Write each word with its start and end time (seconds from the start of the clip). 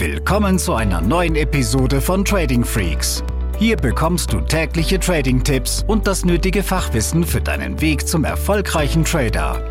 Willkommen 0.00 0.58
zu 0.58 0.72
einer 0.72 1.02
neuen 1.02 1.36
Episode 1.36 2.00
von 2.00 2.24
Trading 2.24 2.64
Freaks. 2.64 3.22
Hier 3.58 3.76
bekommst 3.76 4.32
du 4.32 4.40
tägliche 4.40 4.98
Trading-Tipps 4.98 5.84
und 5.86 6.06
das 6.06 6.24
nötige 6.24 6.62
Fachwissen 6.62 7.22
für 7.22 7.42
deinen 7.42 7.78
Weg 7.82 8.08
zum 8.08 8.24
erfolgreichen 8.24 9.04
Trader. 9.04 9.62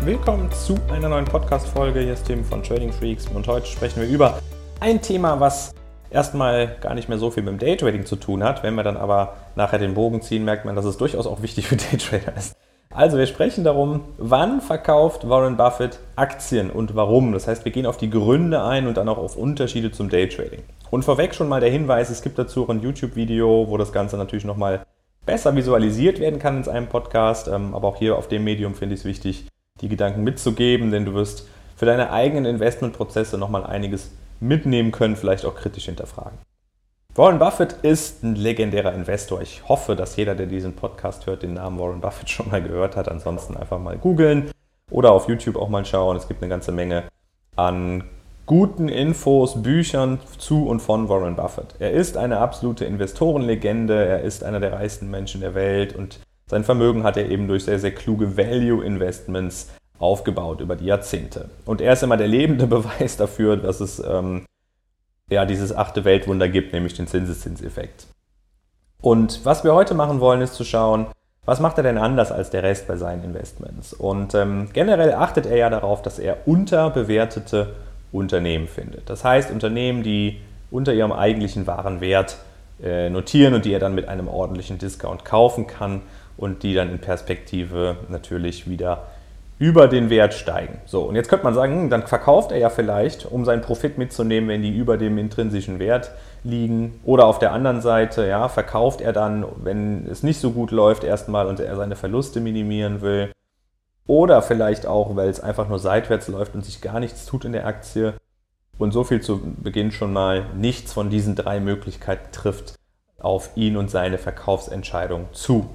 Willkommen 0.00 0.50
zu 0.50 0.76
einer 0.90 1.08
neuen 1.08 1.26
Podcast-Folge. 1.26 2.00
Hier 2.00 2.14
ist 2.14 2.26
Tim 2.26 2.44
von 2.44 2.60
Trading 2.60 2.90
Freaks 2.92 3.28
und 3.28 3.46
heute 3.46 3.66
sprechen 3.66 4.02
wir 4.02 4.08
über 4.08 4.40
ein 4.80 5.00
Thema, 5.00 5.38
was 5.38 5.72
erstmal 6.10 6.76
gar 6.80 6.94
nicht 6.94 7.08
mehr 7.08 7.18
so 7.18 7.30
viel 7.30 7.44
mit 7.44 7.52
dem 7.52 7.58
Daytrading 7.60 8.04
zu 8.04 8.16
tun 8.16 8.42
hat. 8.42 8.64
Wenn 8.64 8.74
wir 8.74 8.82
dann 8.82 8.96
aber 8.96 9.36
nachher 9.54 9.78
den 9.78 9.94
Bogen 9.94 10.22
ziehen, 10.22 10.44
merkt 10.44 10.64
man, 10.64 10.74
dass 10.74 10.84
es 10.84 10.96
durchaus 10.96 11.28
auch 11.28 11.40
wichtig 11.40 11.68
für 11.68 11.76
Daytrader 11.76 12.36
ist. 12.36 12.56
Also 12.90 13.18
wir 13.18 13.26
sprechen 13.26 13.64
darum, 13.64 14.00
wann 14.16 14.60
verkauft 14.60 15.28
Warren 15.28 15.56
Buffett 15.56 15.98
Aktien 16.16 16.70
und 16.70 16.96
warum. 16.96 17.32
Das 17.32 17.46
heißt, 17.46 17.64
wir 17.64 17.72
gehen 17.72 17.86
auf 17.86 17.98
die 17.98 18.10
Gründe 18.10 18.62
ein 18.64 18.86
und 18.86 18.96
dann 18.96 19.08
auch 19.08 19.18
auf 19.18 19.36
Unterschiede 19.36 19.92
zum 19.92 20.08
Daytrading. 20.08 20.62
Und 20.90 21.04
vorweg 21.04 21.34
schon 21.34 21.48
mal 21.48 21.60
der 21.60 21.70
Hinweis, 21.70 22.08
es 22.08 22.22
gibt 22.22 22.38
dazu 22.38 22.64
auch 22.64 22.70
ein 22.70 22.80
YouTube-Video, 22.80 23.66
wo 23.68 23.76
das 23.76 23.92
Ganze 23.92 24.16
natürlich 24.16 24.46
nochmal 24.46 24.86
besser 25.26 25.54
visualisiert 25.54 26.18
werden 26.18 26.38
kann 26.38 26.62
in 26.62 26.68
einem 26.68 26.86
Podcast. 26.86 27.48
Ähm, 27.48 27.74
aber 27.74 27.88
auch 27.88 27.96
hier 27.96 28.16
auf 28.16 28.28
dem 28.28 28.44
Medium 28.44 28.74
finde 28.74 28.94
ich 28.94 29.02
es 29.02 29.04
wichtig, 29.04 29.46
die 29.82 29.88
Gedanken 29.88 30.24
mitzugeben, 30.24 30.90
denn 30.90 31.04
du 31.04 31.14
wirst 31.14 31.46
für 31.76 31.86
deine 31.86 32.10
eigenen 32.10 32.46
Investmentprozesse 32.46 33.36
nochmal 33.36 33.64
einiges 33.64 34.10
mitnehmen 34.40 34.92
können, 34.92 35.16
vielleicht 35.16 35.44
auch 35.44 35.54
kritisch 35.54 35.84
hinterfragen. 35.84 36.38
Warren 37.18 37.40
Buffett 37.40 37.72
ist 37.82 38.22
ein 38.22 38.36
legendärer 38.36 38.94
Investor. 38.94 39.42
Ich 39.42 39.68
hoffe, 39.68 39.96
dass 39.96 40.14
jeder, 40.14 40.36
der 40.36 40.46
diesen 40.46 40.74
Podcast 40.74 41.26
hört, 41.26 41.42
den 41.42 41.54
Namen 41.54 41.76
Warren 41.80 42.00
Buffett 42.00 42.30
schon 42.30 42.48
mal 42.48 42.62
gehört 42.62 42.94
hat. 42.94 43.08
Ansonsten 43.08 43.56
einfach 43.56 43.80
mal 43.80 43.98
googeln 43.98 44.52
oder 44.88 45.10
auf 45.10 45.28
YouTube 45.28 45.56
auch 45.56 45.68
mal 45.68 45.84
schauen. 45.84 46.16
Es 46.16 46.28
gibt 46.28 46.40
eine 46.42 46.48
ganze 46.48 46.70
Menge 46.70 47.02
an 47.56 48.04
guten 48.46 48.88
Infos, 48.88 49.60
Büchern 49.60 50.20
zu 50.38 50.68
und 50.68 50.78
von 50.78 51.08
Warren 51.08 51.34
Buffett. 51.34 51.74
Er 51.80 51.90
ist 51.90 52.16
eine 52.16 52.38
absolute 52.38 52.84
Investorenlegende. 52.84 53.96
Er 53.96 54.20
ist 54.20 54.44
einer 54.44 54.60
der 54.60 54.74
reichsten 54.74 55.10
Menschen 55.10 55.40
der 55.40 55.56
Welt 55.56 55.96
und 55.96 56.20
sein 56.46 56.62
Vermögen 56.62 57.02
hat 57.02 57.16
er 57.16 57.28
eben 57.28 57.48
durch 57.48 57.64
sehr, 57.64 57.80
sehr 57.80 57.96
kluge 57.96 58.36
Value 58.36 58.84
Investments 58.84 59.70
aufgebaut 59.98 60.60
über 60.60 60.76
die 60.76 60.86
Jahrzehnte. 60.86 61.50
Und 61.64 61.80
er 61.80 61.94
ist 61.94 62.04
immer 62.04 62.16
der 62.16 62.28
lebende 62.28 62.66
Beweis 62.68 63.16
dafür, 63.16 63.56
dass 63.56 63.80
es 63.80 63.98
ähm, 63.98 64.44
ja 65.28 65.44
dieses 65.44 65.74
achte 65.74 66.04
Weltwunder 66.04 66.48
gibt, 66.48 66.72
nämlich 66.72 66.94
den 66.94 67.06
Zinseszinseffekt. 67.06 68.06
Und 69.00 69.44
was 69.44 69.64
wir 69.64 69.74
heute 69.74 69.94
machen 69.94 70.20
wollen, 70.20 70.40
ist 70.40 70.54
zu 70.54 70.64
schauen, 70.64 71.06
was 71.44 71.60
macht 71.60 71.78
er 71.78 71.84
denn 71.84 71.98
anders 71.98 72.30
als 72.30 72.50
der 72.50 72.62
Rest 72.62 72.88
bei 72.88 72.96
seinen 72.96 73.24
Investments? 73.24 73.94
Und 73.94 74.34
ähm, 74.34 74.68
generell 74.72 75.14
achtet 75.14 75.46
er 75.46 75.56
ja 75.56 75.70
darauf, 75.70 76.02
dass 76.02 76.18
er 76.18 76.46
unterbewertete 76.46 77.74
Unternehmen 78.12 78.68
findet. 78.68 79.08
Das 79.08 79.24
heißt, 79.24 79.50
Unternehmen, 79.50 80.02
die 80.02 80.40
unter 80.70 80.92
ihrem 80.92 81.12
eigentlichen 81.12 81.66
wahren 81.66 82.00
Wert 82.00 82.38
äh, 82.82 83.08
notieren 83.08 83.54
und 83.54 83.64
die 83.64 83.72
er 83.72 83.78
dann 83.78 83.94
mit 83.94 84.08
einem 84.08 84.28
ordentlichen 84.28 84.78
Discount 84.78 85.24
kaufen 85.24 85.66
kann 85.66 86.02
und 86.36 86.62
die 86.62 86.74
dann 86.74 86.90
in 86.90 86.98
Perspektive 86.98 87.96
natürlich 88.08 88.68
wieder 88.68 89.06
über 89.58 89.88
den 89.88 90.08
Wert 90.08 90.34
steigen. 90.34 90.78
So, 90.86 91.02
und 91.02 91.16
jetzt 91.16 91.28
könnte 91.28 91.44
man 91.44 91.54
sagen, 91.54 91.74
hm, 91.74 91.90
dann 91.90 92.06
verkauft 92.06 92.52
er 92.52 92.58
ja 92.58 92.70
vielleicht, 92.70 93.26
um 93.26 93.44
seinen 93.44 93.62
Profit 93.62 93.98
mitzunehmen, 93.98 94.48
wenn 94.48 94.62
die 94.62 94.76
über 94.76 94.96
dem 94.96 95.18
intrinsischen 95.18 95.78
Wert 95.78 96.12
liegen. 96.44 97.00
Oder 97.04 97.26
auf 97.26 97.40
der 97.40 97.52
anderen 97.52 97.80
Seite, 97.80 98.26
ja, 98.26 98.48
verkauft 98.48 99.00
er 99.00 99.12
dann, 99.12 99.44
wenn 99.56 100.06
es 100.08 100.22
nicht 100.22 100.40
so 100.40 100.52
gut 100.52 100.70
läuft, 100.70 101.02
erstmal 101.02 101.46
und 101.46 101.58
er 101.58 101.74
seine 101.76 101.96
Verluste 101.96 102.40
minimieren 102.40 103.00
will. 103.00 103.32
Oder 104.06 104.42
vielleicht 104.42 104.86
auch, 104.86 105.16
weil 105.16 105.28
es 105.28 105.40
einfach 105.40 105.68
nur 105.68 105.78
seitwärts 105.80 106.28
läuft 106.28 106.54
und 106.54 106.64
sich 106.64 106.80
gar 106.80 107.00
nichts 107.00 107.26
tut 107.26 107.44
in 107.44 107.52
der 107.52 107.66
Aktie. 107.66 108.14
Und 108.78 108.92
so 108.92 109.02
viel 109.02 109.20
zu 109.20 109.40
Beginn 109.56 109.90
schon 109.90 110.12
mal, 110.12 110.46
nichts 110.56 110.92
von 110.92 111.10
diesen 111.10 111.34
drei 111.34 111.58
Möglichkeiten 111.58 112.30
trifft 112.30 112.76
auf 113.18 113.50
ihn 113.56 113.76
und 113.76 113.90
seine 113.90 114.18
Verkaufsentscheidung 114.18 115.26
zu. 115.32 115.68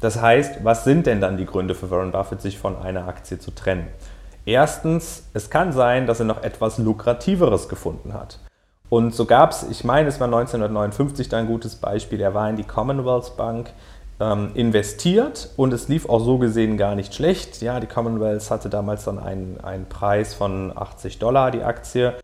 Das 0.00 0.20
heißt, 0.20 0.64
was 0.64 0.84
sind 0.84 1.06
denn 1.06 1.20
dann 1.20 1.36
die 1.36 1.46
Gründe 1.46 1.74
für 1.74 1.90
Warren 1.90 2.12
Buffett, 2.12 2.40
sich 2.40 2.58
von 2.58 2.76
einer 2.76 3.08
Aktie 3.08 3.38
zu 3.38 3.50
trennen? 3.50 3.88
Erstens, 4.44 5.24
es 5.34 5.50
kann 5.50 5.72
sein, 5.72 6.06
dass 6.06 6.20
er 6.20 6.26
noch 6.26 6.42
etwas 6.42 6.78
Lukrativeres 6.78 7.68
gefunden 7.68 8.14
hat. 8.14 8.38
Und 8.88 9.14
so 9.14 9.24
gab 9.24 9.50
es, 9.50 9.64
ich 9.68 9.82
meine, 9.82 10.08
es 10.08 10.20
war 10.20 10.26
1959 10.26 11.28
da 11.28 11.38
ein 11.38 11.48
gutes 11.48 11.76
Beispiel, 11.76 12.20
er 12.20 12.34
war 12.34 12.48
in 12.48 12.56
die 12.56 12.64
Commonwealth 12.64 13.36
Bank 13.36 13.70
ähm, 14.20 14.50
investiert 14.54 15.50
und 15.56 15.72
es 15.72 15.88
lief 15.88 16.08
auch 16.08 16.20
so 16.20 16.38
gesehen 16.38 16.76
gar 16.76 16.94
nicht 16.94 17.14
schlecht. 17.14 17.60
Ja, 17.62 17.80
die 17.80 17.86
Commonwealth 17.86 18.50
hatte 18.50 18.68
damals 18.68 19.04
dann 19.04 19.18
einen, 19.18 19.60
einen 19.62 19.86
Preis 19.86 20.34
von 20.34 20.72
80 20.76 21.18
Dollar 21.18 21.50
die 21.50 21.62
Aktie 21.62 22.14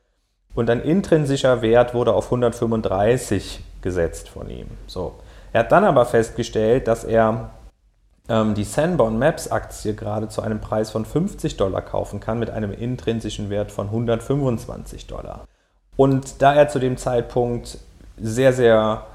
und 0.54 0.70
ein 0.70 0.80
intrinsischer 0.80 1.62
Wert 1.62 1.94
wurde 1.94 2.12
auf 2.12 2.26
135 2.26 3.62
gesetzt 3.80 4.28
von 4.28 4.48
ihm. 4.48 4.68
So. 4.86 5.14
Er 5.52 5.60
hat 5.60 5.72
dann 5.72 5.84
aber 5.84 6.06
festgestellt, 6.06 6.88
dass 6.88 7.04
er 7.04 7.50
ähm, 8.28 8.54
die 8.54 8.64
Sanborn 8.64 9.18
Maps 9.18 9.48
Aktie 9.48 9.94
gerade 9.94 10.28
zu 10.28 10.42
einem 10.42 10.60
Preis 10.60 10.90
von 10.90 11.04
50 11.04 11.56
Dollar 11.56 11.82
kaufen 11.82 12.20
kann 12.20 12.38
mit 12.38 12.50
einem 12.50 12.72
intrinsischen 12.72 13.50
Wert 13.50 13.72
von 13.72 13.86
125 13.86 15.06
Dollar. 15.06 15.46
Und 15.96 16.40
da 16.40 16.54
er 16.54 16.68
zu 16.68 16.78
dem 16.78 16.96
Zeitpunkt 16.96 17.78
sehr, 18.16 18.52
sehr 18.52 19.06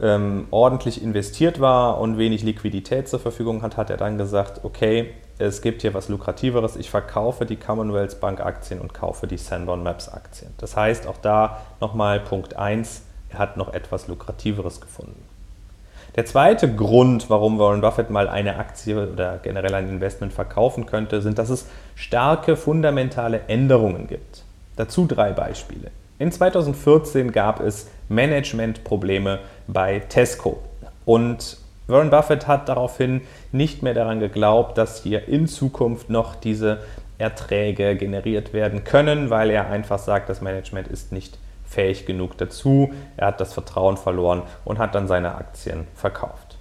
ähm, 0.00 0.46
ordentlich 0.50 1.02
investiert 1.02 1.60
war 1.60 2.00
und 2.00 2.16
wenig 2.16 2.42
Liquidität 2.42 3.08
zur 3.08 3.20
Verfügung 3.20 3.62
hat, 3.62 3.76
hat 3.76 3.90
er 3.90 3.96
dann 3.96 4.16
gesagt, 4.16 4.64
okay, 4.64 5.12
es 5.38 5.60
gibt 5.60 5.82
hier 5.82 5.92
was 5.92 6.08
Lukrativeres, 6.08 6.76
ich 6.76 6.90
verkaufe 6.90 7.46
die 7.46 7.56
Commonwealth 7.56 8.20
Bank 8.20 8.40
Aktien 8.40 8.80
und 8.80 8.94
kaufe 8.94 9.26
die 9.26 9.38
Sanborn 9.38 9.82
Maps 9.82 10.08
Aktien. 10.08 10.54
Das 10.58 10.76
heißt, 10.76 11.06
auch 11.06 11.18
da 11.18 11.62
nochmal 11.80 12.20
Punkt 12.20 12.56
1, 12.56 13.02
er 13.30 13.38
hat 13.38 13.56
noch 13.56 13.72
etwas 13.72 14.08
Lukrativeres 14.08 14.80
gefunden. 14.80 15.26
Der 16.16 16.26
zweite 16.26 16.74
Grund, 16.74 17.30
warum 17.30 17.58
Warren 17.58 17.80
Buffett 17.80 18.10
mal 18.10 18.28
eine 18.28 18.56
Aktie 18.56 19.10
oder 19.12 19.38
generell 19.42 19.74
ein 19.74 19.88
Investment 19.88 20.32
verkaufen 20.32 20.86
könnte, 20.86 21.22
sind, 21.22 21.38
dass 21.38 21.48
es 21.48 21.66
starke 21.94 22.56
fundamentale 22.56 23.40
Änderungen 23.48 24.06
gibt. 24.06 24.44
Dazu 24.76 25.06
drei 25.06 25.32
Beispiele. 25.32 25.90
In 26.18 26.30
2014 26.30 27.32
gab 27.32 27.60
es 27.60 27.90
Managementprobleme 28.08 29.38
bei 29.66 30.00
Tesco 30.00 30.62
und 31.04 31.58
Warren 31.88 32.10
Buffett 32.10 32.46
hat 32.46 32.68
daraufhin 32.68 33.22
nicht 33.50 33.82
mehr 33.82 33.94
daran 33.94 34.20
geglaubt, 34.20 34.78
dass 34.78 35.02
hier 35.02 35.26
in 35.28 35.46
Zukunft 35.46 36.10
noch 36.10 36.36
diese 36.36 36.78
Erträge 37.18 37.96
generiert 37.96 38.52
werden 38.52 38.84
können, 38.84 39.30
weil 39.30 39.50
er 39.50 39.68
einfach 39.68 39.98
sagt, 39.98 40.28
das 40.28 40.40
Management 40.40 40.88
ist 40.88 41.12
nicht 41.12 41.38
fähig 41.72 42.06
genug 42.06 42.36
dazu. 42.38 42.92
Er 43.16 43.28
hat 43.28 43.40
das 43.40 43.54
Vertrauen 43.54 43.96
verloren 43.96 44.42
und 44.64 44.78
hat 44.78 44.94
dann 44.94 45.08
seine 45.08 45.34
Aktien 45.34 45.86
verkauft. 45.94 46.58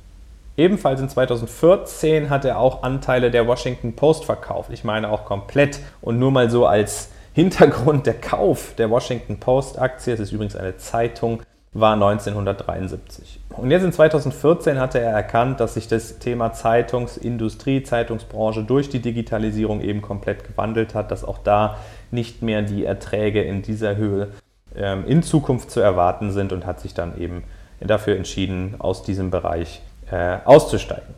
Ebenfalls 0.57 1.01
in 1.01 1.09
2014 1.09 2.29
hat 2.29 2.45
er 2.45 2.59
auch 2.59 2.83
Anteile 2.83 3.31
der 3.31 3.47
Washington 3.47 3.95
Post 3.95 4.25
verkauft. 4.25 4.69
Ich 4.71 4.83
meine 4.83 5.09
auch 5.09 5.25
komplett 5.25 5.79
und 6.01 6.19
nur 6.19 6.31
mal 6.31 6.49
so 6.49 6.65
als 6.65 7.09
Hintergrund 7.33 8.05
der 8.05 8.15
Kauf 8.15 8.73
der 8.77 8.89
Washington 8.89 9.39
Post 9.39 9.79
Aktie, 9.79 10.13
es 10.13 10.19
ist 10.19 10.33
übrigens 10.33 10.55
eine 10.55 10.77
Zeitung, 10.77 11.41
war 11.73 11.93
1973. 11.93 13.39
Und 13.49 13.71
jetzt 13.71 13.83
in 13.83 13.93
2014 13.93 14.77
hatte 14.77 14.99
er 14.99 15.11
erkannt, 15.11 15.61
dass 15.61 15.75
sich 15.75 15.87
das 15.87 16.19
Thema 16.19 16.51
Zeitungsindustrie, 16.51 17.83
Zeitungsbranche 17.83 18.63
durch 18.63 18.89
die 18.89 18.99
Digitalisierung 18.99 19.79
eben 19.81 20.01
komplett 20.01 20.43
gewandelt 20.45 20.93
hat, 20.93 21.11
dass 21.11 21.23
auch 21.23 21.37
da 21.37 21.77
nicht 22.11 22.41
mehr 22.41 22.61
die 22.61 22.83
Erträge 22.83 23.41
in 23.41 23.61
dieser 23.61 23.95
Höhe 23.95 24.27
in 24.75 25.21
Zukunft 25.21 25.69
zu 25.69 25.81
erwarten 25.81 26.31
sind 26.31 26.53
und 26.53 26.65
hat 26.65 26.79
sich 26.79 26.93
dann 26.93 27.19
eben 27.19 27.43
dafür 27.81 28.15
entschieden, 28.15 28.75
aus 28.79 29.03
diesem 29.03 29.31
Bereich 29.31 29.81
äh, 30.11 30.37
auszusteigen. 30.45 31.13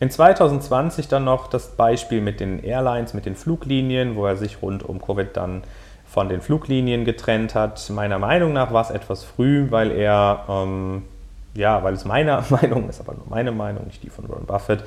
In 0.00 0.10
2020 0.10 1.08
dann 1.08 1.24
noch 1.24 1.46
das 1.48 1.76
Beispiel 1.76 2.20
mit 2.20 2.40
den 2.40 2.64
Airlines, 2.64 3.12
mit 3.12 3.26
den 3.26 3.36
Fluglinien, 3.36 4.16
wo 4.16 4.26
er 4.26 4.36
sich 4.36 4.62
rund 4.62 4.82
um 4.82 5.00
Covid 5.00 5.36
dann 5.36 5.62
von 6.06 6.28
den 6.28 6.40
Fluglinien 6.40 7.04
getrennt 7.04 7.54
hat. 7.54 7.88
Meiner 7.90 8.18
Meinung 8.18 8.52
nach 8.52 8.72
war 8.72 8.82
es 8.82 8.90
etwas 8.90 9.24
früh, 9.24 9.70
weil 9.70 9.90
er, 9.90 10.44
ähm, 10.48 11.02
ja, 11.54 11.82
weil 11.82 11.94
es 11.94 12.04
meiner 12.04 12.42
Meinung 12.50 12.88
ist, 12.88 13.00
aber 13.00 13.12
nur 13.12 13.26
meine 13.28 13.52
Meinung, 13.52 13.86
nicht 13.86 14.02
die 14.02 14.10
von 14.10 14.28
Warren 14.28 14.46
Buffett, 14.46 14.84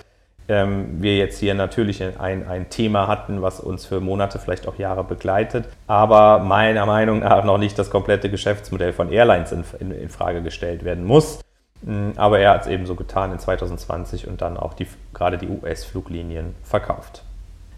ähm, 0.47 1.01
wir 1.01 1.17
jetzt 1.17 1.39
hier 1.39 1.53
natürlich 1.53 2.03
ein, 2.03 2.47
ein 2.47 2.69
Thema 2.69 3.07
hatten, 3.07 3.41
was 3.41 3.59
uns 3.59 3.85
für 3.85 3.99
Monate, 3.99 4.39
vielleicht 4.39 4.67
auch 4.67 4.77
Jahre 4.77 5.03
begleitet, 5.03 5.65
aber 5.87 6.39
meiner 6.39 6.85
Meinung 6.85 7.19
nach 7.19 7.43
noch 7.43 7.57
nicht 7.57 7.77
das 7.79 7.89
komplette 7.89 8.29
Geschäftsmodell 8.29 8.93
von 8.93 9.11
Airlines 9.11 9.51
in, 9.51 9.63
in, 9.79 9.91
in 9.91 10.09
Frage 10.09 10.41
gestellt 10.41 10.83
werden 10.83 11.05
muss. 11.05 11.39
Mm, 11.83 12.11
aber 12.15 12.39
er 12.39 12.51
hat 12.51 12.61
es 12.61 12.67
eben 12.67 12.85
so 12.85 12.95
getan 12.95 13.31
in 13.31 13.39
2020 13.39 14.27
und 14.27 14.41
dann 14.41 14.57
auch 14.57 14.73
die, 14.73 14.87
gerade 15.13 15.37
die 15.37 15.47
US-Fluglinien 15.47 16.55
verkauft. 16.63 17.23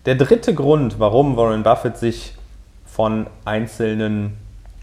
Der 0.05 0.15
dritte 0.15 0.53
Grund, 0.53 0.99
warum 0.99 1.35
Warren 1.37 1.63
Buffett 1.63 1.97
sich 1.97 2.35
von 2.85 3.27
einzelnen, 3.43 4.37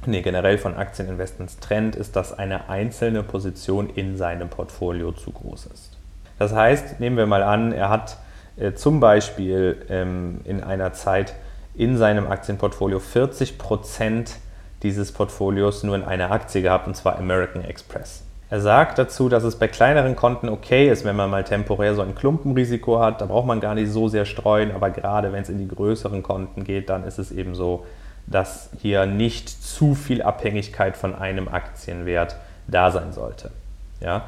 nee, 0.05 0.20
generell 0.20 0.58
von 0.58 0.75
Aktieninvestments 0.75 1.61
trennt, 1.61 1.96
ist, 1.96 2.17
dass 2.17 2.37
eine 2.37 2.69
einzelne 2.69 3.23
Position 3.23 3.88
in 3.88 4.17
seinem 4.17 4.49
Portfolio 4.49 5.12
zu 5.12 5.31
groß 5.31 5.67
ist. 5.67 6.02
Das 6.43 6.53
heißt, 6.53 6.99
nehmen 6.99 7.17
wir 7.17 7.27
mal 7.27 7.44
an, 7.44 7.71
er 7.71 7.89
hat 7.89 8.17
äh, 8.56 8.73
zum 8.73 8.99
Beispiel 8.99 9.87
ähm, 9.89 10.41
in 10.43 10.61
einer 10.61 10.93
Zeit 10.93 11.35
in 11.77 11.97
seinem 11.97 12.27
Aktienportfolio 12.27 12.99
40 12.99 13.59
Prozent 13.59 14.39
dieses 14.83 15.12
Portfolios 15.12 15.85
nur 15.85 15.94
in 15.94 16.03
einer 16.03 16.33
Aktie 16.33 16.61
gehabt, 16.61 16.89
und 16.89 16.97
zwar 16.97 17.17
American 17.17 17.62
Express. 17.62 18.25
Er 18.50 18.61
sagt 18.61 18.99
dazu, 18.99 19.29
dass 19.29 19.44
es 19.44 19.55
bei 19.55 19.69
kleineren 19.69 20.17
Konten 20.17 20.49
okay 20.49 20.91
ist, 20.91 21.05
wenn 21.05 21.15
man 21.15 21.31
mal 21.31 21.44
temporär 21.44 21.94
so 21.94 22.03
ein 22.03 22.17
Klumpenrisiko 22.17 22.99
hat. 22.99 23.21
Da 23.21 23.27
braucht 23.27 23.47
man 23.47 23.61
gar 23.61 23.77
nicht 23.77 23.93
so 23.93 24.09
sehr 24.09 24.25
streuen, 24.25 24.73
aber 24.73 24.91
gerade 24.91 25.33
wenn 25.33 25.43
es 25.43 25.49
in 25.49 25.59
die 25.59 25.69
größeren 25.69 26.25
Konten 26.25 26.65
geht, 26.65 26.91
dann 26.91 27.05
ist 27.05 27.21
es 27.21 27.31
eben 27.31 27.55
so, 27.55 27.87
dass 28.27 28.71
hier 28.81 29.06
nicht 29.06 29.49
zu 29.49 29.94
viel 29.94 30.23
Abhängigkeit 30.23 30.97
von 30.97 31.15
einem 31.15 31.47
Aktienwert 31.47 32.35
da 32.67 32.91
sein 32.91 33.12
sollte. 33.12 33.53
Ja? 34.00 34.25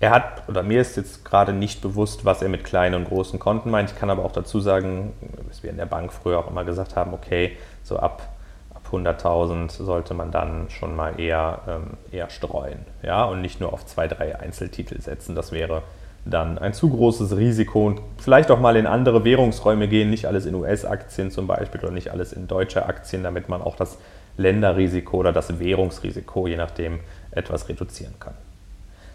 Er 0.00 0.12
hat, 0.12 0.48
oder 0.48 0.62
mir 0.62 0.80
ist 0.80 0.96
jetzt 0.96 1.26
gerade 1.26 1.52
nicht 1.52 1.82
bewusst, 1.82 2.24
was 2.24 2.40
er 2.40 2.48
mit 2.48 2.64
kleinen 2.64 2.94
und 2.94 3.04
großen 3.04 3.38
Konten 3.38 3.70
meint. 3.70 3.90
Ich 3.90 3.98
kann 3.98 4.08
aber 4.08 4.24
auch 4.24 4.32
dazu 4.32 4.58
sagen, 4.58 5.12
dass 5.46 5.62
wir 5.62 5.68
in 5.68 5.76
der 5.76 5.84
Bank 5.84 6.10
früher 6.10 6.38
auch 6.38 6.50
immer 6.50 6.64
gesagt 6.64 6.96
haben, 6.96 7.12
okay, 7.12 7.58
so 7.82 7.98
ab, 7.98 8.26
ab 8.74 8.82
100.000 8.90 9.70
sollte 9.70 10.14
man 10.14 10.30
dann 10.30 10.70
schon 10.70 10.96
mal 10.96 11.20
eher, 11.20 11.60
ähm, 11.68 11.98
eher 12.10 12.30
streuen. 12.30 12.78
Ja? 13.02 13.24
Und 13.24 13.42
nicht 13.42 13.60
nur 13.60 13.74
auf 13.74 13.84
zwei, 13.84 14.08
drei 14.08 14.40
Einzeltitel 14.40 14.98
setzen. 15.02 15.34
Das 15.34 15.52
wäre 15.52 15.82
dann 16.24 16.56
ein 16.56 16.72
zu 16.72 16.88
großes 16.88 17.36
Risiko 17.36 17.86
und 17.86 18.00
vielleicht 18.16 18.50
auch 18.50 18.60
mal 18.60 18.76
in 18.76 18.86
andere 18.86 19.24
Währungsräume 19.24 19.86
gehen, 19.86 20.08
nicht 20.08 20.24
alles 20.24 20.46
in 20.46 20.54
US-Aktien 20.54 21.30
zum 21.30 21.46
Beispiel 21.46 21.80
oder 21.80 21.90
nicht 21.90 22.10
alles 22.10 22.32
in 22.32 22.48
deutsche 22.48 22.86
Aktien, 22.86 23.22
damit 23.22 23.50
man 23.50 23.60
auch 23.60 23.76
das 23.76 23.98
Länderrisiko 24.38 25.18
oder 25.18 25.32
das 25.32 25.58
Währungsrisiko, 25.58 26.46
je 26.46 26.56
nachdem, 26.56 27.00
etwas 27.32 27.68
reduzieren 27.68 28.14
kann. 28.18 28.34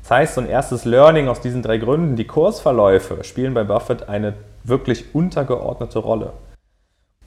Das 0.05 0.11
heißt, 0.11 0.35
so 0.35 0.41
ein 0.41 0.47
erstes 0.47 0.85
Learning 0.85 1.29
aus 1.29 1.41
diesen 1.41 1.63
drei 1.63 1.79
Gründen, 1.79 2.15
die 2.15 2.27
Kursverläufe 2.27 3.23
spielen 3.23 3.55
bei 3.55 3.63
Buffett 3.63 4.07
eine 4.07 4.35
wirklich 4.63 5.15
untergeordnete 5.15 5.97
Rolle. 5.97 6.33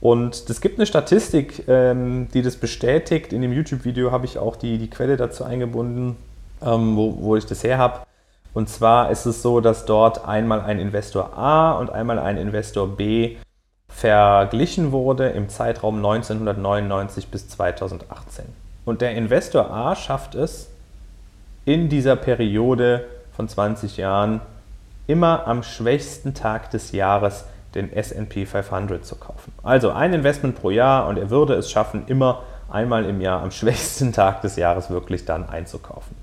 Und 0.01 0.49
es 0.49 0.61
gibt 0.61 0.79
eine 0.79 0.87
Statistik, 0.87 1.65
ähm, 1.67 2.29
die 2.33 2.41
das 2.41 2.55
bestätigt. 2.55 3.33
In 3.33 3.43
dem 3.43 3.53
YouTube-Video 3.53 4.13
habe 4.13 4.27
ich 4.27 4.39
auch 4.39 4.55
die, 4.55 4.79
die 4.79 4.89
Quelle 4.89 5.17
dazu 5.17 5.43
eingebunden, 5.43 6.15
ähm, 6.63 6.97
wo, 6.97 7.17
wo 7.21 7.35
ich 7.35 7.47
das 7.47 7.65
her 7.65 7.79
habe. 7.79 8.03
Und 8.55 8.69
zwar 8.69 9.11
ist 9.11 9.27
es 9.27 9.43
so, 9.43 9.61
dass 9.61 9.85
dort 9.85 10.25
einmal 10.25 10.61
ein 10.61 10.79
Investor 10.79 11.37
A 11.37 11.73
und 11.73 11.91
einmal 11.91 12.21
ein 12.21 12.37
Investor 12.37 12.87
B 12.87 13.39
verglichen 13.89 14.93
wurde 14.93 15.31
im 15.31 15.49
Zeitraum 15.49 15.97
1999 15.97 17.27
bis 17.27 17.49
2018. 17.49 18.45
Und 18.85 19.01
der 19.01 19.17
Investor 19.17 19.69
A 19.69 19.97
schafft 19.97 20.37
es 20.37 20.69
in 21.69 21.91
dieser 21.91 22.17
Periode 22.17 23.05
von 23.37 23.47
20 23.47 23.99
Jahren 23.99 24.41
immer 25.06 25.47
am 25.47 25.62
schwächsten 25.62 26.32
Tag 26.32 26.70
des 26.70 26.93
Jahres 26.93 27.44
den 27.75 27.93
SP 27.93 28.47
500 28.47 29.05
zu 29.05 29.17
kaufen. 29.17 29.53
Also 29.62 29.91
ein 29.91 30.15
Investment 30.15 30.59
pro 30.59 30.70
Jahr 30.70 31.06
und 31.06 31.19
er 31.19 31.29
würde 31.29 31.53
es 31.53 31.70
schaffen, 31.70 32.05
immer 32.06 32.43
einmal 32.70 33.05
im 33.05 33.20
Jahr 33.20 33.43
am 33.43 33.50
schwächsten 33.50 34.15
Tag 34.15 34.41
des 34.41 34.56
Jahres 34.56 34.88
wirklich 34.88 35.26
dann 35.26 35.47
einzukaufen. 35.47 36.17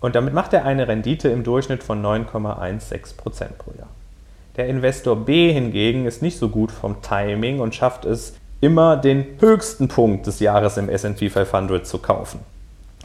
Und 0.00 0.14
damit 0.14 0.32
macht 0.32 0.54
er 0.54 0.64
eine 0.64 0.88
Rendite 0.88 1.28
im 1.28 1.44
Durchschnitt 1.44 1.82
von 1.82 2.02
9,16% 2.02 3.48
pro 3.58 3.72
Jahr. 3.76 3.88
Der 4.56 4.66
Investor 4.66 5.14
B 5.14 5.52
hingegen 5.52 6.06
ist 6.06 6.22
nicht 6.22 6.38
so 6.38 6.48
gut 6.48 6.72
vom 6.72 7.02
Timing 7.02 7.60
und 7.60 7.74
schafft 7.74 8.06
es, 8.06 8.34
immer 8.62 8.96
den 8.96 9.26
höchsten 9.40 9.88
Punkt 9.88 10.26
des 10.26 10.40
Jahres 10.40 10.78
im 10.78 10.88
SP 10.88 11.28
500 11.28 11.86
zu 11.86 11.98
kaufen. 11.98 12.40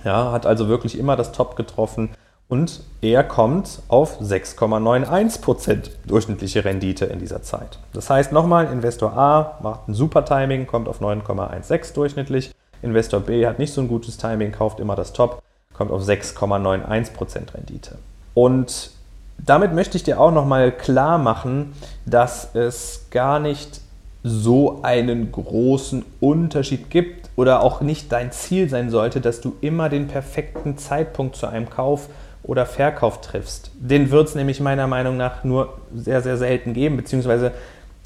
Ja, 0.04 0.32
hat 0.32 0.46
also 0.46 0.68
wirklich 0.68 0.98
immer 0.98 1.16
das 1.16 1.32
Top 1.32 1.56
getroffen 1.56 2.10
und 2.48 2.82
er 3.02 3.24
kommt 3.24 3.82
auf 3.88 4.20
6,91% 4.20 5.90
durchschnittliche 6.06 6.66
Rendite 6.66 7.06
in 7.06 7.20
dieser 7.20 7.44
Zeit. 7.44 7.80
Das 7.94 8.10
heißt 8.10 8.32
nochmal, 8.32 8.72
Investor 8.72 9.14
A 9.18 9.58
macht 9.62 9.88
ein 9.88 9.94
super 9.94 10.26
Timing, 10.26 10.68
kommt 10.68 10.88
auf 10.88 11.02
9,16 11.02 11.94
durchschnittlich. 11.94 12.52
Investor 12.82 13.20
B 13.20 13.46
hat 13.46 13.60
nicht 13.60 13.74
so 13.74 13.82
ein 13.82 13.88
gutes 13.88 14.18
Timing, 14.18 14.52
kauft 14.52 14.80
immer 14.80 14.96
das 14.96 15.14
Top 15.14 15.42
kommt 15.74 15.92
auf 15.92 16.04
6,91% 16.04 17.56
Rendite. 17.56 17.98
Und 18.34 18.92
damit 19.38 19.74
möchte 19.74 19.98
ich 19.98 20.04
dir 20.04 20.20
auch 20.20 20.32
nochmal 20.32 20.72
klar 20.72 21.18
machen, 21.18 21.74
dass 22.06 22.54
es 22.54 23.08
gar 23.10 23.40
nicht 23.40 23.82
so 24.24 24.82
einen 24.84 25.32
großen 25.32 26.06
Unterschied 26.20 26.90
gibt 26.92 27.21
oder 27.36 27.62
auch 27.62 27.82
nicht 27.82 28.12
dein 28.12 28.32
Ziel 28.32 28.70
sein 28.70 28.90
sollte, 28.90 29.22
dass 29.22 29.42
du 29.42 29.56
immer 29.62 29.90
den 29.90 30.08
perfekten 30.08 30.78
Zeitpunkt 30.78 31.36
zu 31.36 31.48
einem 31.48 31.70
Kauf 31.70 32.08
oder 32.44 32.66
Verkauf 32.66 33.22
triffst. 33.22 33.72
Den 33.76 34.12
wird 34.12 34.30
es 34.30 34.36
nämlich 34.36 34.60
meiner 34.60 34.88
Meinung 34.88 35.18
nach 35.18 35.44
nur 35.44 35.78
sehr, 35.94 36.22
sehr 36.22 36.38
selten 36.38 36.74
geben, 36.74 36.98
beziehungsweise 36.98 37.52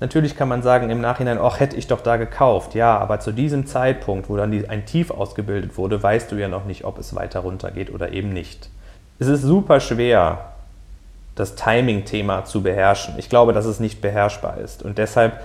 Natürlich 0.01 0.35
kann 0.35 0.49
man 0.49 0.61
sagen 0.61 0.89
im 0.89 0.99
Nachhinein, 0.99 1.39
ach, 1.41 1.59
hätte 1.61 1.77
ich 1.77 1.87
doch 1.87 2.01
da 2.01 2.17
gekauft. 2.17 2.75
Ja, 2.75 2.97
aber 2.97 3.21
zu 3.21 3.31
diesem 3.31 3.65
Zeitpunkt, 3.65 4.29
wo 4.29 4.35
dann 4.35 4.51
ein 4.67 4.85
Tief 4.85 5.09
ausgebildet 5.09 5.77
wurde, 5.77 6.01
weißt 6.03 6.31
du 6.31 6.35
ja 6.35 6.49
noch 6.49 6.65
nicht, 6.65 6.83
ob 6.83 6.99
es 6.99 7.15
weiter 7.15 7.39
runtergeht 7.39 7.93
oder 7.93 8.11
eben 8.11 8.33
nicht. 8.33 8.69
Es 9.19 9.27
ist 9.27 9.43
super 9.43 9.79
schwer, 9.79 10.51
das 11.35 11.55
Timing-Thema 11.55 12.43
zu 12.43 12.61
beherrschen. 12.61 13.15
Ich 13.17 13.29
glaube, 13.29 13.53
dass 13.53 13.65
es 13.65 13.79
nicht 13.79 14.01
beherrschbar 14.01 14.57
ist. 14.57 14.83
Und 14.83 14.97
deshalb, 14.97 15.39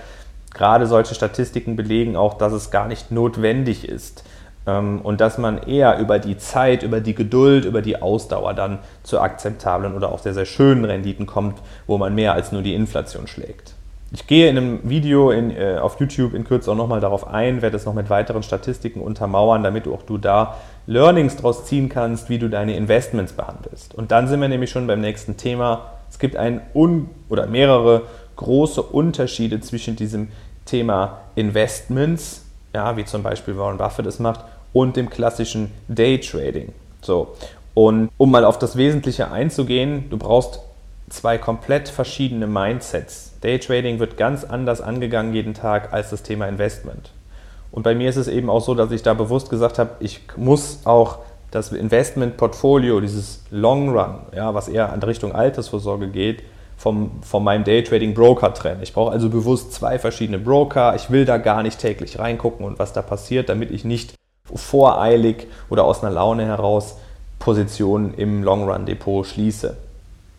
gerade 0.53 0.87
solche 0.87 1.15
Statistiken 1.15 1.75
belegen 1.75 2.15
auch, 2.15 2.35
dass 2.35 2.53
es 2.53 2.71
gar 2.71 2.87
nicht 2.87 3.11
notwendig 3.11 3.87
ist. 3.87 4.23
Ähm, 4.67 5.01
und 5.01 5.21
dass 5.21 5.37
man 5.37 5.63
eher 5.63 5.97
über 5.99 6.19
die 6.19 6.37
Zeit, 6.37 6.83
über 6.83 6.99
die 6.99 7.15
Geduld, 7.15 7.65
über 7.65 7.81
die 7.81 8.01
Ausdauer 8.01 8.53
dann 8.53 8.79
zu 9.03 9.19
akzeptablen 9.19 9.95
oder 9.95 10.11
auch 10.11 10.19
sehr, 10.19 10.33
sehr 10.33 10.45
schönen 10.45 10.85
Renditen 10.85 11.25
kommt, 11.25 11.57
wo 11.87 11.97
man 11.97 12.13
mehr 12.13 12.33
als 12.33 12.51
nur 12.51 12.61
die 12.61 12.75
Inflation 12.75 13.27
schlägt. 13.27 13.73
Ich 14.13 14.27
gehe 14.27 14.49
in 14.49 14.57
einem 14.57 14.79
Video 14.83 15.31
in, 15.31 15.55
äh, 15.55 15.77
auf 15.81 15.99
YouTube 15.99 16.33
in 16.33 16.43
Kürze 16.43 16.69
auch 16.69 16.75
nochmal 16.75 16.99
darauf 16.99 17.27
ein, 17.27 17.61
werde 17.61 17.77
es 17.77 17.85
noch 17.85 17.93
mit 17.93 18.09
weiteren 18.09 18.43
Statistiken 18.43 18.99
untermauern, 18.99 19.63
damit 19.63 19.87
auch 19.87 20.03
du 20.03 20.17
da 20.17 20.57
Learnings 20.85 21.37
draus 21.37 21.65
ziehen 21.65 21.87
kannst, 21.87 22.29
wie 22.29 22.37
du 22.37 22.49
deine 22.49 22.75
Investments 22.75 23.31
behandelst. 23.31 23.95
Und 23.95 24.11
dann 24.11 24.27
sind 24.27 24.41
wir 24.41 24.49
nämlich 24.49 24.69
schon 24.69 24.85
beim 24.85 24.99
nächsten 24.99 25.37
Thema. 25.37 25.93
Es 26.09 26.19
gibt 26.19 26.35
ein 26.35 26.59
un 26.75 27.09
oder 27.29 27.47
mehrere 27.47 28.01
große 28.41 28.81
Unterschiede 28.81 29.61
zwischen 29.61 29.95
diesem 29.95 30.27
Thema 30.65 31.19
Investments, 31.35 32.43
ja, 32.73 32.97
wie 32.97 33.05
zum 33.05 33.23
Beispiel 33.23 33.57
Warren 33.57 33.77
Buffett 33.77 34.05
es 34.05 34.19
macht, 34.19 34.41
und 34.73 34.95
dem 34.95 35.09
klassischen 35.09 35.71
Daytrading. 35.87 36.73
So. 37.01 37.35
Und 37.73 38.09
um 38.17 38.31
mal 38.31 38.45
auf 38.45 38.59
das 38.59 38.75
Wesentliche 38.75 39.31
einzugehen, 39.31 40.09
du 40.09 40.17
brauchst 40.17 40.59
zwei 41.09 41.37
komplett 41.37 41.89
verschiedene 41.89 42.47
Mindsets. 42.47 43.33
Daytrading 43.41 43.99
wird 43.99 44.17
ganz 44.17 44.43
anders 44.43 44.81
angegangen 44.81 45.33
jeden 45.33 45.53
Tag 45.53 45.93
als 45.93 46.09
das 46.09 46.23
Thema 46.23 46.47
Investment. 46.47 47.11
Und 47.71 47.83
bei 47.83 47.95
mir 47.95 48.09
ist 48.09 48.17
es 48.17 48.27
eben 48.27 48.49
auch 48.49 48.61
so, 48.61 48.75
dass 48.75 48.91
ich 48.91 49.03
da 49.03 49.13
bewusst 49.13 49.49
gesagt 49.49 49.79
habe, 49.79 49.91
ich 49.99 50.21
muss 50.35 50.79
auch 50.85 51.19
das 51.51 51.71
Investment-Portfolio, 51.71 53.01
dieses 53.01 53.43
Long 53.51 53.89
Run, 53.89 54.19
ja, 54.35 54.53
was 54.53 54.67
eher 54.67 54.91
an 54.91 55.03
Richtung 55.03 55.33
Altersvorsorge 55.33 56.07
geht, 56.07 56.43
vom, 56.81 57.11
von 57.21 57.43
meinem 57.43 57.63
Daytrading-Broker 57.63 58.55
trennen. 58.55 58.81
Ich 58.81 58.93
brauche 58.93 59.11
also 59.11 59.29
bewusst 59.29 59.71
zwei 59.71 59.99
verschiedene 59.99 60.39
Broker. 60.39 60.95
Ich 60.95 61.11
will 61.11 61.25
da 61.25 61.37
gar 61.37 61.61
nicht 61.61 61.77
täglich 61.77 62.17
reingucken 62.17 62.65
und 62.65 62.79
was 62.79 62.91
da 62.91 63.03
passiert, 63.03 63.49
damit 63.49 63.69
ich 63.69 63.85
nicht 63.85 64.15
voreilig 64.51 65.45
oder 65.69 65.83
aus 65.83 66.03
einer 66.03 66.11
Laune 66.11 66.47
heraus 66.47 66.95
Positionen 67.37 68.15
im 68.15 68.41
Long 68.41 68.67
Run 68.67 68.87
Depot 68.87 69.23
schließe. 69.27 69.77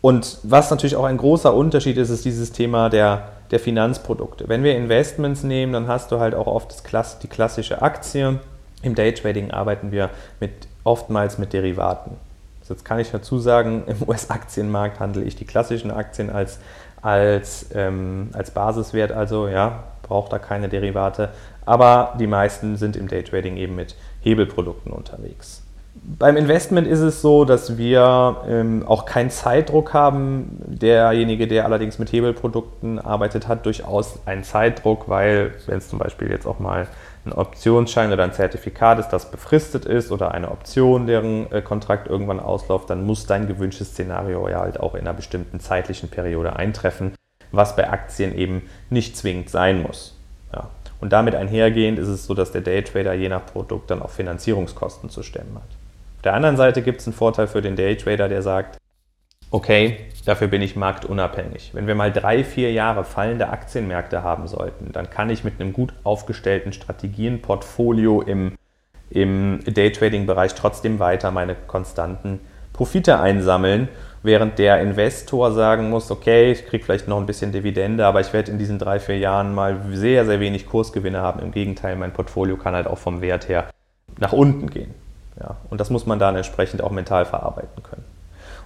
Und 0.01 0.39
was 0.43 0.69
natürlich 0.69 0.97
auch 0.97 1.05
ein 1.05 1.15
großer 1.15 1.53
Unterschied 1.53 1.95
ist, 1.95 2.09
ist 2.09 2.25
dieses 2.25 2.51
Thema 2.51 2.89
der, 2.89 3.29
der 3.51 3.61
Finanzprodukte. 3.61 4.49
Wenn 4.49 4.65
wir 4.65 4.75
Investments 4.75 5.43
nehmen, 5.43 5.71
dann 5.71 5.87
hast 5.87 6.11
du 6.11 6.19
halt 6.19 6.35
auch 6.35 6.47
oft 6.47 6.75
das, 6.91 7.19
die 7.19 7.27
klassische 7.27 7.81
Aktie. 7.81 8.41
Im 8.81 8.95
Daytrading 8.95 9.51
arbeiten 9.51 9.93
wir 9.93 10.09
mit, 10.41 10.51
oftmals 10.83 11.37
mit 11.37 11.53
Derivaten. 11.53 12.17
Jetzt 12.67 12.85
kann 12.85 12.99
ich 12.99 13.11
dazu 13.11 13.39
sagen, 13.39 13.83
im 13.87 14.07
US-Aktienmarkt 14.07 14.99
handle 14.99 15.23
ich 15.23 15.35
die 15.35 15.45
klassischen 15.45 15.91
Aktien 15.91 16.29
als, 16.29 16.59
als, 17.01 17.67
ähm, 17.73 18.29
als 18.33 18.51
Basiswert, 18.51 19.11
also 19.11 19.47
ja, 19.47 19.83
braucht 20.03 20.33
da 20.33 20.39
keine 20.39 20.69
Derivate. 20.69 21.29
Aber 21.65 22.15
die 22.19 22.27
meisten 22.27 22.75
sind 22.75 22.95
im 22.95 23.07
Daytrading 23.07 23.57
eben 23.57 23.75
mit 23.75 23.95
Hebelprodukten 24.21 24.91
unterwegs. 24.91 25.63
Beim 25.95 26.37
Investment 26.37 26.87
ist 26.87 26.99
es 26.99 27.21
so, 27.21 27.45
dass 27.45 27.77
wir 27.77 28.37
ähm, 28.47 28.83
auch 28.87 29.05
keinen 29.05 29.29
Zeitdruck 29.29 29.93
haben. 29.93 30.57
Derjenige, 30.65 31.47
der 31.47 31.65
allerdings 31.65 31.99
mit 31.99 32.11
Hebelprodukten 32.11 32.99
arbeitet, 32.99 33.47
hat 33.47 33.65
durchaus 33.65 34.19
einen 34.25 34.43
Zeitdruck, 34.43 35.07
weil 35.07 35.53
wenn 35.67 35.77
es 35.77 35.87
zum 35.87 35.99
Beispiel 35.99 36.31
jetzt 36.31 36.47
auch 36.47 36.59
mal 36.59 36.87
ein 37.25 37.33
Optionsschein 37.33 38.11
oder 38.11 38.23
ein 38.23 38.33
Zertifikat 38.33 38.99
ist, 38.99 39.09
das 39.09 39.31
befristet 39.31 39.85
ist 39.85 40.11
oder 40.11 40.33
eine 40.33 40.51
Option, 40.51 41.07
deren 41.07 41.51
äh, 41.51 41.61
Kontrakt 41.61 42.07
irgendwann 42.07 42.39
ausläuft, 42.39 42.89
dann 42.89 43.05
muss 43.05 43.25
dein 43.25 43.47
gewünschtes 43.47 43.89
Szenario 43.89 44.47
ja 44.49 44.59
halt 44.59 44.79
auch 44.79 44.93
in 44.93 45.01
einer 45.01 45.13
bestimmten 45.13 45.59
zeitlichen 45.59 46.09
Periode 46.09 46.55
eintreffen, 46.55 47.13
was 47.51 47.75
bei 47.75 47.89
Aktien 47.89 48.35
eben 48.37 48.63
nicht 48.89 49.15
zwingend 49.15 49.49
sein 49.49 49.81
muss. 49.81 50.17
Ja. 50.53 50.69
Und 50.99 51.13
damit 51.13 51.35
einhergehend 51.35 51.97
ist 51.97 52.09
es 52.09 52.25
so, 52.25 52.33
dass 52.33 52.51
der 52.51 52.61
Daytrader 52.61 53.13
je 53.13 53.29
nach 53.29 53.45
Produkt 53.45 53.91
dann 53.91 54.01
auch 54.01 54.09
Finanzierungskosten 54.09 55.09
zu 55.09 55.23
stemmen 55.23 55.55
hat. 55.55 55.63
Auf 56.17 56.21
der 56.23 56.33
anderen 56.33 56.57
Seite 56.57 56.81
gibt 56.81 57.01
es 57.01 57.07
einen 57.07 57.13
Vorteil 57.13 57.47
für 57.47 57.61
den 57.61 57.75
Daytrader, 57.75 58.29
der 58.29 58.41
sagt, 58.41 58.77
okay, 59.53 59.97
dafür 60.25 60.47
bin 60.47 60.63
ich 60.63 60.75
marktunabhängig. 60.75 61.71
Wenn 61.73 61.85
wir 61.85 61.93
mal 61.93 62.11
drei, 62.11 62.43
vier 62.43 62.71
Jahre 62.71 63.03
fallende 63.03 63.49
Aktienmärkte 63.49 64.23
haben 64.23 64.47
sollten, 64.47 64.91
dann 64.91 65.11
kann 65.11 65.29
ich 65.29 65.43
mit 65.43 65.61
einem 65.61 65.73
gut 65.73 65.93
aufgestellten 66.03 66.73
Strategienportfolio 66.73 68.23
im, 68.23 68.53
im 69.11 69.59
Daytrading-Bereich 69.63 70.55
trotzdem 70.55 70.97
weiter 70.97 71.29
meine 71.29 71.55
konstanten 71.67 72.39
Profite 72.73 73.19
einsammeln, 73.19 73.89
während 74.23 74.57
der 74.57 74.81
Investor 74.81 75.51
sagen 75.51 75.91
muss, 75.91 76.09
okay, 76.09 76.51
ich 76.51 76.65
kriege 76.65 76.83
vielleicht 76.83 77.07
noch 77.07 77.19
ein 77.19 77.27
bisschen 77.27 77.51
Dividende, 77.51 78.07
aber 78.07 78.21
ich 78.21 78.33
werde 78.33 78.49
in 78.49 78.57
diesen 78.57 78.79
drei, 78.79 78.99
vier 78.99 79.19
Jahren 79.19 79.53
mal 79.53 79.81
sehr, 79.91 80.25
sehr 80.25 80.39
wenig 80.39 80.65
Kursgewinne 80.65 81.21
haben. 81.21 81.39
Im 81.43 81.51
Gegenteil, 81.51 81.95
mein 81.95 82.11
Portfolio 82.11 82.57
kann 82.57 82.73
halt 82.73 82.87
auch 82.87 82.97
vom 82.97 83.21
Wert 83.21 83.47
her 83.49 83.69
nach 84.17 84.33
unten 84.33 84.71
gehen. 84.71 84.95
Ja, 85.39 85.57
und 85.69 85.79
das 85.79 85.91
muss 85.91 86.07
man 86.07 86.17
dann 86.17 86.35
entsprechend 86.35 86.81
auch 86.81 86.91
mental 86.91 87.25
verarbeiten 87.25 87.83
können. 87.83 88.12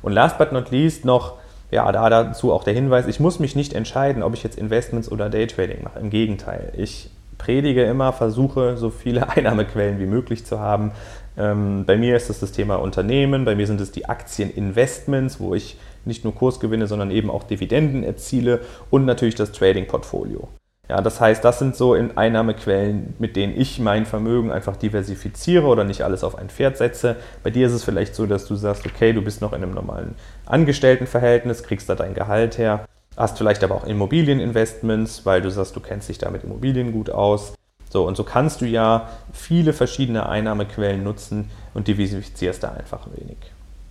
Und 0.01 0.13
last 0.13 0.37
but 0.37 0.51
not 0.51 0.71
least 0.71 1.05
noch, 1.05 1.33
ja, 1.71 1.91
da 1.91 2.09
dazu 2.09 2.53
auch 2.53 2.63
der 2.63 2.73
Hinweis, 2.73 3.07
ich 3.07 3.19
muss 3.19 3.39
mich 3.39 3.55
nicht 3.55 3.73
entscheiden, 3.73 4.23
ob 4.23 4.33
ich 4.33 4.43
jetzt 4.43 4.57
Investments 4.57 5.11
oder 5.11 5.29
Daytrading 5.29 5.83
mache. 5.83 5.99
Im 5.99 6.09
Gegenteil, 6.09 6.71
ich 6.77 7.09
predige 7.37 7.83
immer, 7.83 8.13
versuche 8.13 8.77
so 8.77 8.89
viele 8.89 9.29
Einnahmequellen 9.35 9.99
wie 9.99 10.05
möglich 10.05 10.45
zu 10.45 10.59
haben. 10.59 10.91
Ähm, 11.37 11.85
bei 11.85 11.97
mir 11.97 12.15
ist 12.15 12.29
es 12.29 12.39
das 12.39 12.51
Thema 12.51 12.75
Unternehmen, 12.75 13.45
bei 13.45 13.55
mir 13.55 13.67
sind 13.67 13.79
es 13.81 13.91
die 13.91 14.07
Aktieninvestments, 14.07 15.39
wo 15.39 15.53
ich 15.53 15.77
nicht 16.05 16.23
nur 16.23 16.33
Kursgewinne, 16.33 16.87
sondern 16.87 17.11
eben 17.11 17.29
auch 17.29 17.43
Dividenden 17.43 18.03
erziele 18.03 18.61
und 18.89 19.05
natürlich 19.05 19.35
das 19.35 19.51
Trading-Portfolio. 19.51 20.47
Ja, 20.89 21.01
das 21.01 21.20
heißt, 21.20 21.44
das 21.44 21.60
sind 21.60 21.75
so 21.75 21.94
Einnahmequellen, 21.94 23.15
mit 23.20 23.36
denen 23.36 23.60
ich 23.60 23.77
mein 23.77 24.06
Vermögen 24.06 24.51
einfach 24.51 24.77
diversifiziere 24.77 25.65
oder 25.65 25.84
nicht 25.84 26.03
alles 26.03 26.24
auf 26.24 26.38
ein 26.38 26.50
Pferd 26.50 26.77
setze. 26.77 27.17
Bei 27.44 27.50
dir 27.50 27.67
ist 27.67 27.74
es 27.74 27.84
vielleicht 27.84 28.15
so, 28.15 28.25
dass 28.25 28.46
du 28.48 28.56
sagst, 28.56 28.86
okay, 28.86 29.12
du 29.12 29.22
bist 29.22 29.41
noch 29.41 29.51
in 29.51 29.63
einem 29.63 29.74
normalen 29.74 30.15
Angestelltenverhältnis, 30.46 31.63
kriegst 31.63 31.89
da 31.89 31.96
dein 31.96 32.13
Gehalt 32.13 32.58
her, 32.58 32.86
hast 33.17 33.38
vielleicht 33.38 33.65
aber 33.65 33.75
auch 33.75 33.86
Immobilieninvestments, 33.86 35.25
weil 35.25 35.41
du 35.41 35.51
sagst, 35.51 35.75
du 35.75 35.82
kennst 35.82 36.08
dich 36.08 36.20
da 36.20 36.29
mit 36.29 36.46
Immobilien 36.46 36.94
gut 36.94 37.10
aus. 37.10 37.53
So, 37.89 38.06
und 38.06 38.15
so 38.15 38.24
kannst 38.24 38.62
du 38.62 38.65
ja 38.65 39.10
viele 39.34 39.74
verschiedene 39.74 40.27
Einnahmequellen 40.29 41.03
nutzen 41.03 41.50
und 41.74 41.89
diversifizierst 41.89 42.63
da 42.63 42.72
einfach 42.72 43.06
ein 43.08 43.13
wenig. 43.17 43.38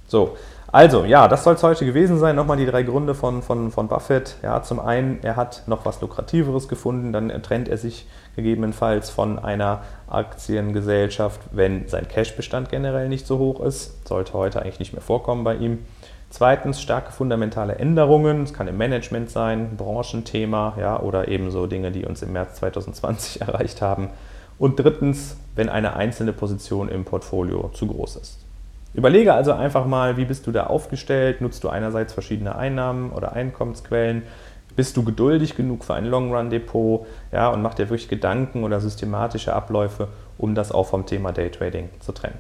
So, 0.07 0.37
also, 0.76 1.06
ja, 1.06 1.26
das 1.26 1.42
soll 1.42 1.54
es 1.54 1.62
heute 1.62 1.87
gewesen 1.87 2.18
sein. 2.18 2.37
Nochmal 2.37 2.59
die 2.59 2.66
drei 2.66 2.83
Gründe 2.83 3.14
von, 3.14 3.40
von, 3.40 3.71
von 3.71 3.88
Buffett. 3.88 4.37
Ja, 4.42 4.62
zum 4.62 4.78
einen, 4.78 5.21
er 5.23 5.35
hat 5.35 5.62
noch 5.66 5.87
was 5.87 6.02
Lukrativeres 6.02 6.68
gefunden, 6.68 7.14
dann 7.14 7.30
trennt 7.42 7.68
er 7.68 7.78
sich 7.78 8.06
gegebenenfalls 8.37 9.09
von 9.09 9.38
einer 9.38 9.85
Aktiengesellschaft, 10.06 11.40
wenn 11.50 11.88
sein 11.88 12.06
Cashbestand 12.09 12.68
generell 12.68 13.09
nicht 13.09 13.26
so 13.26 13.38
hoch 13.38 13.61
ist. 13.61 14.06
Sollte 14.06 14.35
heute 14.35 14.61
eigentlich 14.61 14.78
nicht 14.78 14.92
mehr 14.92 15.00
vorkommen 15.00 15.45
bei 15.45 15.54
ihm. 15.54 15.78
Zweitens, 16.28 16.83
starke 16.83 17.11
fundamentale 17.11 17.76
Änderungen. 17.76 18.42
Es 18.42 18.52
kann 18.52 18.68
im 18.68 18.76
Management 18.76 19.30
sein, 19.30 19.78
Branchenthema 19.78 20.75
ja, 20.78 21.00
oder 21.00 21.28
ebenso 21.28 21.66
Dinge, 21.66 21.90
die 21.90 22.04
uns 22.04 22.21
im 22.21 22.35
März 22.35 22.56
2020 22.56 23.40
erreicht 23.49 23.80
haben. 23.80 24.11
Und 24.59 24.78
drittens, 24.78 25.38
wenn 25.54 25.71
eine 25.71 25.97
einzelne 25.97 26.35
Position 26.35 26.90
im 26.90 27.06
Portfolio 27.06 27.71
zu 27.73 27.87
groß 27.87 28.16
ist. 28.16 28.46
Überlege 28.97 29.35
also 29.35 29.53
einfach 29.53 29.85
mal, 29.85 30.17
wie 30.17 30.25
bist 30.25 30.47
du 30.47 30.53
da 30.53 30.69
aufgestellt? 30.69 31.43
Nutzt 31.43 31.62
du 31.62 31.69
einerseits 31.69 32.15
verschiedene 32.15 32.57
Einnahmen 32.57 33.12
oder 33.12 33.35
Einkommensquellen? 33.35 34.23
Bist 34.75 34.97
du 34.97 35.05
geduldig 35.05 35.55
genug 35.55 35.85
für 35.85 35.95
ein 35.95 36.07
Long-Run-Depot? 36.07 37.07
Ja, 37.31 37.50
und 37.50 37.61
mach 37.61 37.75
dir 37.75 37.91
wirklich 37.91 38.09
Gedanken 38.09 38.65
oder 38.65 38.81
systematische 38.81 39.53
Abläufe, 39.55 40.09
um 40.38 40.55
das 40.55 40.73
auch 40.73 40.87
vom 40.87 41.05
Thema 41.05 41.33
Daytrading 41.33 41.91
zu 42.00 42.12
trennen. 42.12 42.38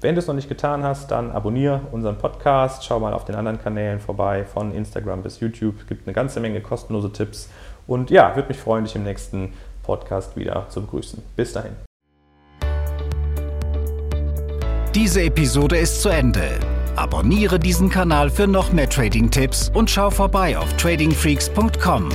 Wenn 0.00 0.14
du 0.14 0.20
es 0.20 0.26
noch 0.26 0.34
nicht 0.34 0.48
getan 0.48 0.82
hast, 0.82 1.10
dann 1.10 1.30
abonniere 1.30 1.82
unseren 1.92 2.16
Podcast, 2.16 2.84
schau 2.84 2.98
mal 2.98 3.12
auf 3.12 3.26
den 3.26 3.34
anderen 3.34 3.60
Kanälen 3.60 4.00
vorbei, 4.00 4.44
von 4.44 4.74
Instagram 4.74 5.22
bis 5.22 5.40
YouTube. 5.40 5.76
Es 5.78 5.86
gibt 5.86 6.08
eine 6.08 6.14
ganze 6.14 6.40
Menge 6.40 6.62
kostenlose 6.62 7.12
Tipps. 7.12 7.50
Und 7.86 8.10
ja, 8.10 8.34
würde 8.34 8.48
mich 8.48 8.58
freuen, 8.58 8.84
dich 8.84 8.96
im 8.96 9.04
nächsten 9.04 9.52
Podcast 9.82 10.36
wieder 10.36 10.66
zu 10.70 10.80
begrüßen. 10.80 11.22
Bis 11.36 11.52
dahin. 11.52 11.91
Diese 14.94 15.22
Episode 15.22 15.78
ist 15.78 16.02
zu 16.02 16.10
Ende. 16.10 16.60
Abonniere 16.96 17.58
diesen 17.58 17.88
Kanal 17.88 18.28
für 18.28 18.46
noch 18.46 18.72
mehr 18.72 18.90
Trading-Tipps 18.90 19.70
und 19.72 19.90
schau 19.90 20.10
vorbei 20.10 20.58
auf 20.58 20.70
tradingfreaks.com. 20.76 22.10